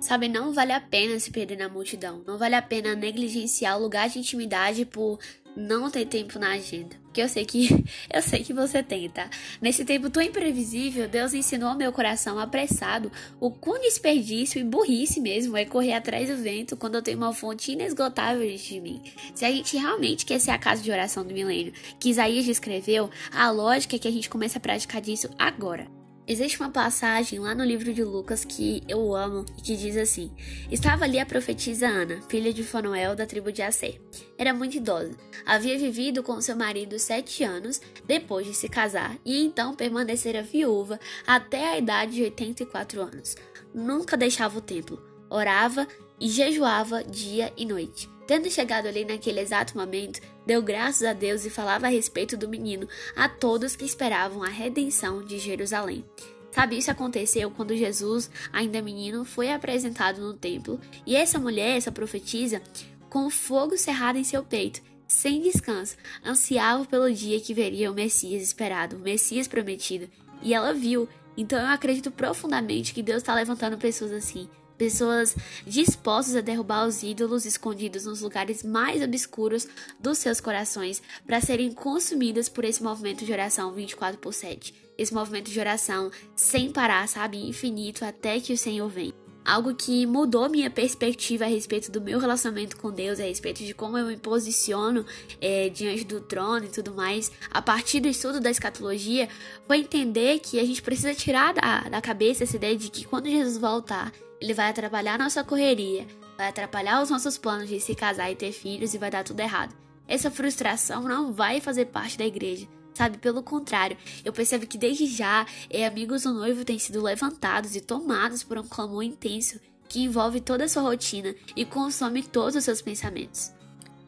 Sabe, 0.00 0.28
não 0.28 0.52
vale 0.54 0.72
a 0.72 0.80
pena 0.80 1.20
se 1.20 1.30
perder 1.30 1.58
na 1.58 1.68
multidão. 1.68 2.24
Não 2.26 2.38
vale 2.38 2.54
a 2.54 2.62
pena 2.62 2.96
negligenciar 2.96 3.76
o 3.76 3.82
lugar 3.82 4.08
de 4.08 4.18
intimidade 4.18 4.86
por 4.86 5.18
não 5.54 5.90
ter 5.90 6.06
tempo 6.06 6.38
na 6.38 6.52
agenda. 6.52 6.96
Porque 7.04 7.20
eu 7.20 7.28
sei 7.28 7.44
que 7.44 7.84
eu 8.10 8.22
sei 8.22 8.42
que 8.42 8.54
você 8.54 8.82
tem, 8.82 9.10
tá? 9.10 9.28
Nesse 9.60 9.84
tempo 9.84 10.08
tão 10.08 10.22
imprevisível, 10.22 11.06
Deus 11.06 11.34
ensinou 11.34 11.68
ao 11.68 11.76
meu 11.76 11.92
coração 11.92 12.38
apressado 12.38 13.12
o 13.38 13.50
quão 13.50 13.78
desperdício 13.78 14.58
e 14.58 14.64
burrice 14.64 15.20
mesmo 15.20 15.54
é 15.54 15.66
correr 15.66 15.92
atrás 15.92 16.30
do 16.30 16.42
vento 16.42 16.78
quando 16.78 16.94
eu 16.94 17.02
tenho 17.02 17.18
uma 17.18 17.34
fonte 17.34 17.72
inesgotável 17.72 18.46
diante 18.46 18.72
de 18.72 18.80
mim. 18.80 19.02
Se 19.34 19.44
a 19.44 19.50
gente 19.50 19.76
realmente 19.76 20.24
quer 20.24 20.40
ser 20.40 20.52
a 20.52 20.58
casa 20.58 20.82
de 20.82 20.90
oração 20.90 21.26
do 21.26 21.34
milênio 21.34 21.74
que 21.98 22.08
Isaías 22.08 22.46
descreveu, 22.46 23.10
a 23.30 23.50
lógica 23.50 23.96
é 23.96 23.98
que 23.98 24.08
a 24.08 24.12
gente 24.12 24.30
comece 24.30 24.56
a 24.56 24.60
praticar 24.60 25.02
disso 25.02 25.28
agora. 25.38 25.99
Existe 26.30 26.60
uma 26.60 26.70
passagem 26.70 27.40
lá 27.40 27.56
no 27.56 27.64
livro 27.64 27.92
de 27.92 28.04
Lucas 28.04 28.44
que 28.44 28.84
eu 28.86 29.16
amo 29.16 29.44
e 29.58 29.62
que 29.62 29.76
diz 29.76 29.96
assim: 29.96 30.30
Estava 30.70 31.04
ali 31.04 31.18
a 31.18 31.26
profetisa 31.26 31.88
Ana, 31.88 32.22
filha 32.28 32.52
de 32.52 32.62
Fanuel 32.62 33.16
da 33.16 33.26
tribo 33.26 33.50
de 33.50 33.62
Asser. 33.62 34.00
Era 34.38 34.54
muito 34.54 34.76
idosa. 34.76 35.10
Havia 35.44 35.76
vivido 35.76 36.22
com 36.22 36.40
seu 36.40 36.54
marido 36.54 36.96
sete 37.00 37.42
anos 37.42 37.80
depois 38.06 38.46
de 38.46 38.54
se 38.54 38.68
casar 38.68 39.18
e 39.24 39.42
então 39.42 39.74
permanecera 39.74 40.40
viúva 40.40 41.00
até 41.26 41.70
a 41.70 41.78
idade 41.78 42.12
de 42.12 42.22
84 42.22 43.02
anos. 43.02 43.34
Nunca 43.74 44.16
deixava 44.16 44.56
o 44.56 44.62
templo, 44.62 45.02
orava 45.28 45.84
e 46.20 46.28
jejuava 46.28 47.02
dia 47.02 47.52
e 47.56 47.66
noite. 47.66 48.08
Tendo 48.30 48.48
chegado 48.48 48.86
ali 48.86 49.04
naquele 49.04 49.40
exato 49.40 49.76
momento, 49.76 50.20
deu 50.46 50.62
graças 50.62 51.02
a 51.02 51.12
Deus 51.12 51.44
e 51.44 51.50
falava 51.50 51.88
a 51.88 51.90
respeito 51.90 52.36
do 52.36 52.48
menino 52.48 52.88
a 53.16 53.28
todos 53.28 53.74
que 53.74 53.84
esperavam 53.84 54.44
a 54.44 54.48
redenção 54.48 55.20
de 55.20 55.36
Jerusalém. 55.36 56.04
Sabe, 56.52 56.78
isso 56.78 56.92
aconteceu 56.92 57.50
quando 57.50 57.74
Jesus, 57.74 58.30
ainda 58.52 58.80
menino, 58.80 59.24
foi 59.24 59.50
apresentado 59.50 60.20
no 60.20 60.32
templo 60.32 60.80
e 61.04 61.16
essa 61.16 61.40
mulher, 61.40 61.76
essa 61.76 61.90
profetisa, 61.90 62.62
com 63.08 63.28
fogo 63.28 63.76
cerrado 63.76 64.16
em 64.16 64.22
seu 64.22 64.44
peito, 64.44 64.80
sem 65.08 65.42
descanso, 65.42 65.96
ansiava 66.24 66.84
pelo 66.84 67.12
dia 67.12 67.40
que 67.40 67.52
veria 67.52 67.90
o 67.90 67.94
Messias 67.94 68.44
esperado, 68.44 68.94
o 68.94 69.00
Messias 69.00 69.48
prometido. 69.48 70.08
E 70.40 70.54
ela 70.54 70.72
viu. 70.72 71.08
Então 71.36 71.58
eu 71.58 71.66
acredito 71.66 72.12
profundamente 72.12 72.94
que 72.94 73.02
Deus 73.02 73.22
está 73.22 73.34
levantando 73.34 73.76
pessoas 73.76 74.12
assim, 74.12 74.48
pessoas 74.80 75.36
dispostas 75.66 76.34
a 76.34 76.40
derrubar 76.40 76.86
os 76.86 77.02
ídolos 77.02 77.44
escondidos 77.44 78.06
nos 78.06 78.22
lugares 78.22 78.62
mais 78.62 79.02
obscuros 79.02 79.68
dos 79.98 80.16
seus 80.16 80.40
corações 80.40 81.02
para 81.26 81.38
serem 81.38 81.70
consumidas 81.70 82.48
por 82.48 82.64
esse 82.64 82.82
movimento 82.82 83.22
de 83.22 83.30
oração 83.30 83.74
24 83.74 84.18
por 84.18 84.32
7. 84.32 84.74
Esse 84.96 85.12
movimento 85.12 85.50
de 85.50 85.60
oração 85.60 86.10
sem 86.34 86.72
parar, 86.72 87.06
sabe, 87.08 87.46
infinito 87.46 88.06
até 88.06 88.40
que 88.40 88.54
o 88.54 88.56
Senhor 88.56 88.88
venha. 88.88 89.12
Algo 89.44 89.74
que 89.74 90.06
mudou 90.06 90.48
minha 90.48 90.70
perspectiva 90.70 91.44
a 91.44 91.48
respeito 91.48 91.90
do 91.90 92.00
meu 92.00 92.18
relacionamento 92.18 92.78
com 92.78 92.90
Deus, 92.90 93.20
a 93.20 93.24
respeito 93.24 93.62
de 93.62 93.74
como 93.74 93.98
eu 93.98 94.06
me 94.06 94.16
posiciono 94.16 95.04
é, 95.42 95.68
diante 95.68 96.04
do 96.04 96.22
trono 96.22 96.64
e 96.64 96.68
tudo 96.70 96.94
mais, 96.94 97.30
a 97.50 97.60
partir 97.60 98.00
do 98.00 98.08
estudo 98.08 98.40
da 98.40 98.50
escatologia, 98.50 99.28
foi 99.66 99.80
entender 99.80 100.38
que 100.38 100.58
a 100.58 100.64
gente 100.64 100.80
precisa 100.80 101.14
tirar 101.14 101.52
da, 101.52 101.80
da 101.90 102.00
cabeça 102.00 102.44
essa 102.44 102.56
ideia 102.56 102.76
de 102.76 102.88
que 102.90 103.04
quando 103.04 103.28
Jesus 103.28 103.58
voltar, 103.58 104.10
ele 104.40 104.54
vai 104.54 104.70
atrapalhar 104.70 105.18
nossa 105.18 105.44
correria, 105.44 106.06
vai 106.36 106.48
atrapalhar 106.48 107.02
os 107.02 107.10
nossos 107.10 107.36
planos 107.36 107.68
de 107.68 107.78
se 107.78 107.94
casar 107.94 108.30
e 108.30 108.36
ter 108.36 108.52
filhos 108.52 108.94
e 108.94 108.98
vai 108.98 109.10
dar 109.10 109.22
tudo 109.22 109.40
errado. 109.40 109.74
Essa 110.08 110.30
frustração 110.30 111.02
não 111.02 111.32
vai 111.32 111.60
fazer 111.60 111.86
parte 111.86 112.16
da 112.16 112.24
igreja, 112.24 112.66
sabe? 112.94 113.18
Pelo 113.18 113.42
contrário, 113.42 113.96
eu 114.24 114.32
percebo 114.32 114.66
que 114.66 114.78
desde 114.78 115.06
já 115.06 115.46
é, 115.68 115.86
amigos 115.86 116.22
do 116.22 116.32
noivo 116.32 116.64
têm 116.64 116.78
sido 116.78 117.02
levantados 117.02 117.76
e 117.76 117.80
tomados 117.80 118.42
por 118.42 118.58
um 118.58 118.66
clamor 118.66 119.02
intenso 119.02 119.60
que 119.88 120.00
envolve 120.00 120.40
toda 120.40 120.64
a 120.64 120.68
sua 120.68 120.82
rotina 120.82 121.34
e 121.54 121.64
consome 121.64 122.22
todos 122.22 122.56
os 122.56 122.64
seus 122.64 122.80
pensamentos. 122.80 123.52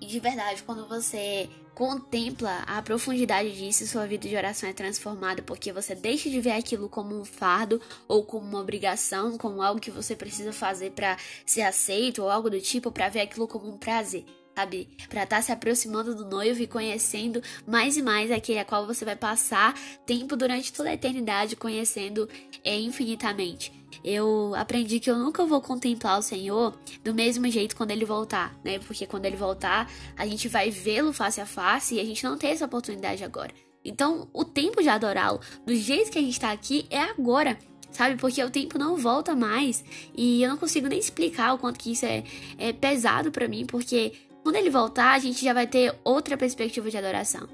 E 0.02 0.04
de 0.04 0.18
verdade, 0.18 0.64
quando 0.64 0.84
você 0.88 1.48
contempla 1.76 2.64
a 2.66 2.82
profundidade 2.82 3.52
disso, 3.52 3.86
sua 3.86 4.04
vida 4.04 4.28
de 4.28 4.34
oração 4.34 4.68
é 4.68 4.72
transformada 4.72 5.42
porque 5.42 5.72
você 5.72 5.94
deixa 5.94 6.28
de 6.28 6.40
ver 6.40 6.50
aquilo 6.50 6.88
como 6.88 7.16
um 7.16 7.24
fardo 7.24 7.80
ou 8.08 8.24
como 8.24 8.44
uma 8.44 8.58
obrigação, 8.58 9.38
como 9.38 9.62
algo 9.62 9.80
que 9.80 9.92
você 9.92 10.16
precisa 10.16 10.52
fazer 10.52 10.90
para 10.90 11.16
ser 11.46 11.62
aceito 11.62 12.20
ou 12.20 12.28
algo 12.28 12.50
do 12.50 12.60
tipo, 12.60 12.90
para 12.90 13.08
ver 13.08 13.20
aquilo 13.20 13.46
como 13.46 13.72
um 13.72 13.78
prazer 13.78 14.24
sabe? 14.56 14.86
Para 15.08 15.22
estar 15.22 15.36
tá 15.36 15.42
se 15.42 15.52
aproximando 15.52 16.14
do 16.16 16.26
noivo 16.26 16.60
e 16.60 16.66
conhecendo 16.66 17.40
mais 17.66 17.96
e 17.96 18.02
mais 18.02 18.30
aquele 18.30 18.58
a 18.58 18.64
qual 18.64 18.86
você 18.86 19.04
vai 19.04 19.16
passar 19.16 19.72
tempo 20.04 20.36
durante 20.36 20.72
toda 20.72 20.90
a 20.90 20.94
eternidade 20.94 21.56
conhecendo 21.56 22.28
é, 22.62 22.78
infinitamente 22.78 23.81
eu 24.04 24.52
aprendi 24.56 25.00
que 25.00 25.10
eu 25.10 25.18
nunca 25.18 25.44
vou 25.44 25.60
contemplar 25.60 26.18
o 26.18 26.22
Senhor 26.22 26.78
do 27.04 27.14
mesmo 27.14 27.48
jeito 27.50 27.76
quando 27.76 27.90
ele 27.90 28.04
voltar, 28.04 28.54
né? 28.64 28.78
Porque 28.78 29.06
quando 29.06 29.26
ele 29.26 29.36
voltar, 29.36 29.90
a 30.16 30.26
gente 30.26 30.48
vai 30.48 30.70
vê-lo 30.70 31.12
face 31.12 31.40
a 31.40 31.46
face 31.46 31.94
e 31.94 32.00
a 32.00 32.04
gente 32.04 32.24
não 32.24 32.36
tem 32.36 32.50
essa 32.50 32.64
oportunidade 32.64 33.24
agora. 33.24 33.52
Então, 33.84 34.28
o 34.32 34.44
tempo 34.44 34.80
de 34.80 34.88
adorá-lo, 34.88 35.40
do 35.66 35.74
jeito 35.74 36.10
que 36.10 36.18
a 36.18 36.22
gente 36.22 36.38
tá 36.38 36.52
aqui, 36.52 36.86
é 36.90 37.00
agora 37.00 37.58
sabe? 37.92 38.16
Porque 38.16 38.42
o 38.42 38.50
tempo 38.50 38.78
não 38.78 38.96
volta 38.96 39.36
mais 39.36 39.84
e 40.16 40.42
eu 40.42 40.48
não 40.48 40.56
consigo 40.56 40.88
nem 40.88 40.98
explicar 40.98 41.54
o 41.54 41.58
quanto 41.58 41.78
que 41.78 41.92
isso 41.92 42.06
é, 42.06 42.24
é 42.58 42.72
pesado 42.72 43.30
para 43.30 43.46
mim, 43.46 43.66
porque 43.66 44.12
quando 44.42 44.56
ele 44.56 44.70
voltar, 44.70 45.12
a 45.12 45.18
gente 45.18 45.44
já 45.44 45.52
vai 45.52 45.66
ter 45.66 45.94
outra 46.02 46.36
perspectiva 46.36 46.90
de 46.90 46.96
adoração. 46.96 47.46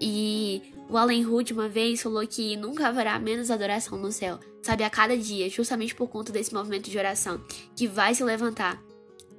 E 0.00 0.62
o 0.88 0.96
Allen 0.96 1.26
Hood 1.26 1.52
uma 1.52 1.68
vez 1.68 2.02
falou 2.02 2.26
que 2.26 2.56
nunca 2.56 2.88
haverá 2.88 3.18
menos 3.18 3.50
adoração 3.50 3.98
no 3.98 4.12
céu, 4.12 4.38
sabe, 4.62 4.84
a 4.84 4.90
cada 4.90 5.16
dia, 5.16 5.48
justamente 5.48 5.94
por 5.94 6.08
conta 6.08 6.32
desse 6.32 6.54
movimento 6.54 6.90
de 6.90 6.98
oração 6.98 7.40
que 7.74 7.86
vai 7.86 8.14
se 8.14 8.22
levantar 8.22 8.80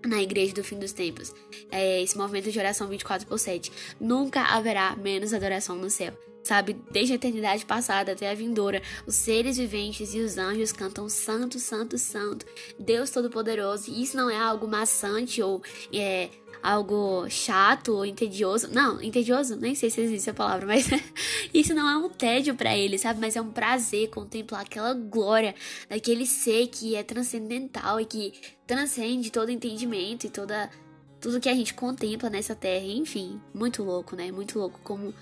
na 0.06 0.22
igreja 0.22 0.54
do 0.54 0.64
fim 0.64 0.78
dos 0.78 0.94
tempos. 0.94 1.34
É, 1.72 2.02
esse 2.02 2.18
movimento 2.18 2.52
de 2.52 2.60
oração 2.60 2.88
24 2.88 3.28
por 3.28 3.38
7. 3.38 3.72
Nunca 4.00 4.42
haverá 4.42 4.96
menos 4.96 5.34
adoração 5.34 5.76
no 5.76 5.90
céu. 5.90 6.14
Sabe, 6.44 6.78
desde 6.92 7.12
a 7.12 7.16
eternidade 7.18 7.66
passada 7.66 8.14
até 8.14 8.32
a 8.32 8.34
vindoura, 8.34 8.82
os 9.06 9.16
seres 9.16 9.58
viventes 9.58 10.14
e 10.14 10.22
os 10.22 10.38
anjos 10.38 10.72
cantam 10.72 11.10
Santo, 11.10 11.60
Santo, 11.60 11.98
Santo, 11.98 12.46
Deus 12.80 13.10
Todo-Poderoso. 13.10 13.92
E 13.92 14.02
isso 14.02 14.16
não 14.16 14.30
é 14.30 14.38
algo 14.38 14.66
maçante 14.66 15.42
ou 15.44 15.62
é, 15.92 16.30
algo 16.62 17.30
chato 17.30 17.94
ou 17.94 18.06
entedioso. 18.06 18.68
Não, 18.72 19.02
entedioso, 19.02 19.56
nem 19.56 19.76
sei 19.76 19.90
se 19.90 20.02
existe 20.02 20.30
a 20.30 20.34
palavra, 20.34 20.66
mas 20.66 20.88
isso 21.54 21.74
não 21.74 21.90
é 21.90 21.98
um 21.98 22.10
tédio 22.10 22.56
para 22.56 22.78
ele, 22.78 22.98
sabe? 22.98 23.20
Mas 23.20 23.36
é 23.36 23.42
um 23.42 23.52
prazer 23.52 24.10
contemplar 24.10 24.62
aquela 24.62 24.94
glória 24.94 25.56
daquele 25.90 26.26
ser 26.26 26.68
que 26.68 26.96
é 26.96 27.04
transcendental 27.04 28.00
e 28.00 28.06
que 28.06 28.34
transcende 28.66 29.32
todo 29.32 29.52
entendimento 29.52 30.26
e 30.26 30.30
toda 30.30 30.70
tudo 31.20 31.40
que 31.40 31.50
a 31.50 31.54
gente 31.54 31.74
contempla 31.74 32.30
nessa 32.30 32.56
terra. 32.56 32.86
Enfim, 32.86 33.42
muito 33.54 33.84
louco, 33.84 34.16
né? 34.16 34.32
Muito 34.32 34.60
louco 34.60 34.80
como 34.84 35.14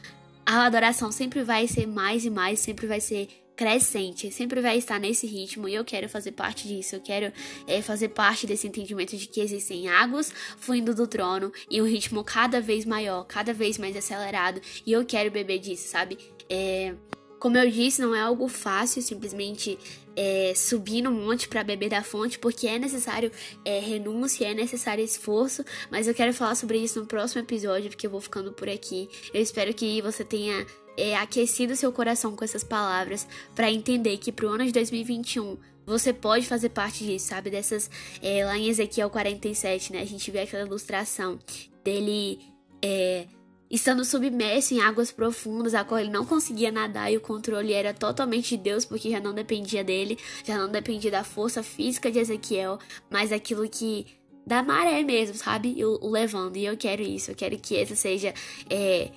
a 0.46 0.66
adoração 0.66 1.12
sempre 1.12 1.44
vai 1.44 1.68
ser 1.68 1.88
mais 1.88 2.26
e 2.26 2.30
mais, 2.30 2.60
sempre 2.60 2.86
vai 2.86 3.02
ser 3.02 3.45
crescente, 3.56 4.32
sempre 4.32 4.62
vai 4.62 4.78
estar 4.78 5.00
nesse 5.00 5.26
ritmo 5.26 5.68
e 5.68 5.74
eu 5.74 5.86
quero 5.86 6.10
fazer 6.10 6.32
parte 6.32 6.68
disso. 6.68 6.96
Eu 6.96 7.02
quero 7.02 7.32
é, 7.68 7.82
fazer 7.82 8.10
parte 8.10 8.46
desse 8.46 8.68
entendimento 8.68 9.16
de 9.16 9.28
que 9.28 9.40
existem 9.40 9.88
águas 9.88 10.32
fluindo 10.58 10.94
do 10.94 11.08
trono 11.08 11.52
e 11.70 11.82
um 11.82 11.86
ritmo 11.86 12.24
cada 12.24 12.60
vez 12.60 12.86
maior, 12.86 13.24
cada 13.26 13.54
vez 13.54 13.78
mais 13.78 13.96
acelerado 13.96 14.62
e 14.86 14.92
eu 14.92 15.06
quero 15.06 15.32
beber 15.32 15.60
disso, 15.60 15.88
sabe? 15.88 16.18
É, 16.50 16.94
como 17.40 17.58
eu 17.58 17.70
disse, 17.70 18.02
não 18.02 18.16
é 18.16 18.22
algo 18.22 18.48
fácil 18.48 19.02
simplesmente 19.02 19.78
é, 20.16 20.54
subir 20.56 21.02
no 21.02 21.12
monte 21.12 21.48
para 21.48 21.64
beber 21.64 21.90
da 21.90 22.02
fonte, 22.02 22.40
porque 22.40 22.68
é 22.68 22.80
necessário 22.80 23.32
é, 23.64 23.80
renúncia, 23.80 24.46
é 24.46 24.54
necessário 24.54 25.04
esforço. 25.04 25.64
Mas 25.92 26.08
eu 26.08 26.16
quero 26.16 26.34
falar 26.34 26.56
sobre 26.56 26.78
isso 26.78 27.00
no 27.00 27.06
próximo 27.06 27.42
episódio, 27.42 27.90
porque 27.90 28.08
eu 28.08 28.12
vou 28.12 28.22
ficando 28.22 28.52
por 28.52 28.70
aqui. 28.70 29.10
Eu 29.34 29.42
espero 29.42 29.74
que 29.74 30.02
você 30.02 30.24
tenha 30.24 30.66
é, 30.98 31.16
aquecido 31.16 31.76
seu 31.76 31.92
coração 31.92 32.36
com 32.36 32.44
essas 32.44 32.64
palavras 32.64 33.28
para 33.54 33.72
entender 33.72 34.18
que 34.18 34.32
pro 34.32 34.50
ano 34.50 34.66
de 34.66 34.72
2021 34.72 35.58
você 35.86 36.12
pode 36.12 36.48
fazer 36.48 36.70
parte 36.70 37.06
disso, 37.06 37.28
sabe? 37.28 37.50
Dessas. 37.50 37.90
É, 38.22 38.44
lá 38.44 38.58
em 38.58 38.68
Ezequiel 38.68 39.10
47, 39.10 39.94
né? 39.94 40.02
A 40.02 40.06
gente 40.06 40.32
vê 40.32 40.40
aquela 40.40 40.66
ilustração 40.66 41.38
dele 41.84 42.40
é, 42.82 43.28
estando 43.70 44.04
submerso 44.04 44.74
em 44.74 44.82
águas 44.82 45.12
profundas, 45.12 45.74
a 45.76 45.84
qual 45.84 46.00
ele 46.00 46.10
não 46.10 46.26
conseguia 46.26 46.72
nadar 46.72 47.12
e 47.12 47.18
o 47.18 47.22
controle 47.22 47.74
era 47.74 47.94
totalmente 47.94 48.58
de 48.58 48.64
Deus, 48.64 48.86
porque 48.86 49.12
já 49.12 49.20
não 49.20 49.34
dependia 49.34 49.84
dele, 49.84 50.18
já 50.44 50.58
não 50.58 50.70
dependia 50.70 51.12
da 51.12 51.24
força 51.24 51.62
física 51.62 52.12
de 52.12 52.20
Ezequiel, 52.20 52.80
mas 53.10 53.32
aquilo 53.32 53.68
que. 53.70 54.08
da 54.46 54.64
maré 54.64 55.04
mesmo, 55.04 55.36
sabe? 55.36 55.84
O, 55.86 56.00
o 56.02 56.10
levando. 56.10 56.58
E 56.58 56.66
eu 56.66 56.76
quero 56.76 57.02
isso, 57.04 57.32
eu 57.32 57.36
quero 57.36 57.58
que 57.60 57.78
essa 57.78 57.96
seja. 57.96 58.34
É, 58.70 59.12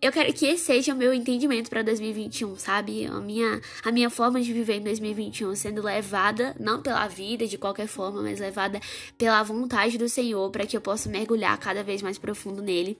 eu 0.00 0.10
quero 0.10 0.32
que 0.32 0.46
esse 0.46 0.64
seja 0.64 0.94
o 0.94 0.96
meu 0.96 1.12
entendimento 1.12 1.68
para 1.68 1.82
2021, 1.82 2.56
sabe? 2.56 3.06
A 3.06 3.20
minha, 3.20 3.60
a 3.84 3.92
minha 3.92 4.08
forma 4.08 4.40
de 4.40 4.52
viver 4.52 4.76
em 4.76 4.82
2021 4.82 5.54
sendo 5.54 5.82
levada, 5.82 6.56
não 6.58 6.80
pela 6.80 7.06
vida 7.06 7.46
de 7.46 7.58
qualquer 7.58 7.86
forma, 7.86 8.22
mas 8.22 8.40
levada 8.40 8.80
pela 9.18 9.42
vontade 9.42 9.98
do 9.98 10.08
Senhor 10.08 10.50
para 10.50 10.66
que 10.66 10.76
eu 10.76 10.80
possa 10.80 11.08
mergulhar 11.08 11.58
cada 11.58 11.82
vez 11.82 12.00
mais 12.00 12.16
profundo 12.18 12.62
nele. 12.62 12.98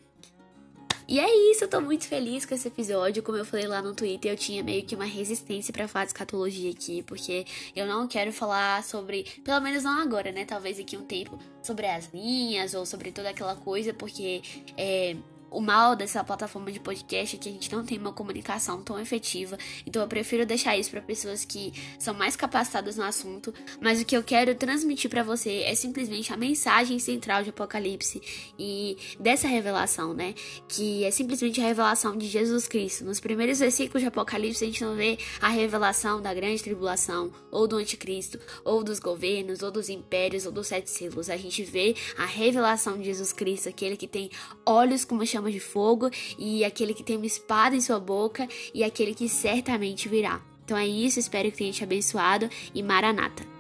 E 1.11 1.19
é 1.19 1.51
isso, 1.51 1.65
eu 1.65 1.69
tô 1.69 1.81
muito 1.81 2.07
feliz 2.07 2.45
com 2.45 2.55
esse 2.55 2.69
episódio. 2.69 3.23
Como 3.23 3.39
eu 3.39 3.45
falei 3.47 3.67
lá 3.67 3.81
no 3.81 3.95
Twitter, 3.95 4.31
eu 4.31 4.37
tinha 4.37 4.63
meio 4.63 4.85
que 4.85 4.95
uma 4.95 5.07
resistência 5.07 5.73
para 5.73 5.89
falar 5.89 6.05
de 6.05 6.11
escatologia 6.11 6.71
aqui, 6.71 7.03
porque 7.03 7.47
eu 7.75 7.87
não 7.87 8.07
quero 8.07 8.31
falar 8.31 8.85
sobre, 8.85 9.25
pelo 9.43 9.59
menos 9.63 9.85
não 9.85 10.03
agora, 10.03 10.31
né? 10.31 10.45
Talvez 10.45 10.79
aqui 10.79 10.99
um 10.99 11.05
tempo, 11.07 11.39
sobre 11.63 11.87
as 11.87 12.13
linhas 12.13 12.75
ou 12.75 12.85
sobre 12.85 13.11
toda 13.11 13.31
aquela 13.31 13.57
coisa, 13.57 13.95
porque 13.95 14.43
é 14.77 15.17
o 15.51 15.61
mal 15.61 15.97
dessa 15.97 16.23
plataforma 16.23 16.71
de 16.71 16.81
podcast 16.81 17.37
é 17.37 17.39
que 17.39 17.49
a 17.49 17.53
gente 17.53 17.73
não 17.73 17.85
tem 17.85 17.99
uma 17.99 18.13
comunicação 18.13 18.83
tão 18.83 18.99
efetiva, 18.99 19.59
então 19.87 20.03
eu 20.03 20.09
prefiro 20.09 20.45
deixar 20.45 20.77
isso 20.77 20.91
para 20.91 21.01
pessoas 21.01 21.45
que 21.45 21.73
são 21.99 22.15
mais 22.15 22.37
capacitadas 22.37 22.97
no 22.97 23.05
assunto, 23.05 23.53
mas 23.81 24.01
o 24.01 24.05
que 24.05 24.17
eu 24.17 24.23
quero 24.23 24.55
transmitir 24.55 25.11
para 25.11 25.23
você 25.23 25.63
é 25.63 25.75
simplesmente 25.75 26.33
a 26.33 26.37
mensagem 26.37 26.99
central 26.99 27.43
de 27.43 27.51
Apocalipse 27.51 28.21
e 28.59 28.97
dessa 29.19 29.49
revelação, 29.49 30.15
né? 30.15 30.35
Que 30.69 31.05
é 31.05 31.11
simplesmente 31.11 31.61
a 31.61 31.65
revelação 31.65 32.17
de 32.17 32.27
Jesus 32.27 32.69
Cristo. 32.69 33.05
Nos 33.05 33.21
primeiros 33.21 33.59
versículos 33.59 34.03
de 34.03 34.09
Apocalipse 34.09 34.65
a 34.65 34.67
gente 34.67 34.85
não 34.85 34.95
vê 34.95 35.19
a 35.41 35.49
revelação 35.49 36.21
da 36.21 36.33
grande 36.35 36.63
tribulação, 36.63 37.33
ou 37.51 37.67
do 37.67 37.77
anticristo, 37.77 38.39
ou 38.65 38.83
dos 38.83 38.99
governos, 38.99 39.63
ou 39.63 39.71
dos 39.71 39.89
impérios, 39.89 40.47
ou 40.47 40.53
dos 40.53 40.67
sete 40.67 40.91
selos. 40.91 41.31
A 41.31 41.37
gente 41.37 41.63
vê 41.63 41.95
a 42.17 42.25
revelação 42.25 42.99
de 42.99 43.05
Jesus 43.05 43.33
Cristo, 43.33 43.69
aquele 43.69 43.97
que 43.97 44.07
tem 44.07 44.31
olhos 44.65 45.05
como 45.05 45.25
chama 45.39 45.51
de 45.51 45.61
fogo, 45.61 46.11
e 46.39 46.65
aquele 46.65 46.93
que 46.93 47.03
tem 47.03 47.17
uma 47.17 47.27
espada 47.27 47.77
em 47.77 47.81
sua 47.81 48.01
boca, 48.01 48.47
e 48.75 48.83
aquele 48.83 49.15
que 49.15 49.29
certamente 49.29 50.09
virá. 50.09 50.41
Então 50.65 50.77
é 50.77 50.87
isso, 50.87 51.19
espero 51.19 51.51
que 51.51 51.57
tenha 51.57 51.73
te 51.73 51.83
abençoado 51.83 52.49
e 52.75 52.83
Maranata. 52.83 53.58